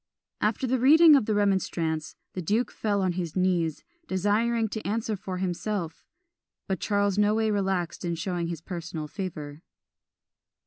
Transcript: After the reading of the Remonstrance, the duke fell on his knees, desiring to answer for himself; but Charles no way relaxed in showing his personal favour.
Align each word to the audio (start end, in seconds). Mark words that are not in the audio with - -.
After 0.41 0.65
the 0.65 0.79
reading 0.79 1.15
of 1.15 1.27
the 1.27 1.35
Remonstrance, 1.35 2.15
the 2.33 2.41
duke 2.41 2.71
fell 2.71 3.03
on 3.03 3.11
his 3.11 3.35
knees, 3.35 3.83
desiring 4.07 4.67
to 4.69 4.81
answer 4.83 5.15
for 5.15 5.37
himself; 5.37 6.03
but 6.67 6.79
Charles 6.79 7.19
no 7.19 7.35
way 7.35 7.51
relaxed 7.51 8.03
in 8.03 8.15
showing 8.15 8.47
his 8.47 8.61
personal 8.61 9.07
favour. 9.07 9.61